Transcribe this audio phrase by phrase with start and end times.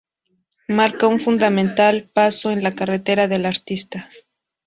[0.77, 4.09] Marca un fundamental paso en la carrera del artista.